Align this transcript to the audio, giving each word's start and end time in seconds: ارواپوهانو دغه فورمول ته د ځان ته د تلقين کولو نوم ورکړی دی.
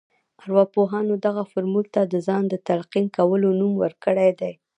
ارواپوهانو 0.43 1.13
دغه 1.25 1.43
فورمول 1.51 1.85
ته 1.95 2.01
د 2.05 2.15
ځان 2.27 2.43
ته 2.45 2.49
د 2.51 2.53
تلقين 2.67 3.05
کولو 3.17 3.47
نوم 3.59 3.73
ورکړی 3.83 4.29
دی. 4.39 4.53